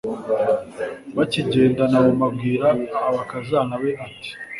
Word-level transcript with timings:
bakigenda 1.17 1.83
nawomi 1.91 2.23
abwira 2.27 2.67
abakazana 3.09 3.73
be, 3.81 3.91
ati 4.05 4.31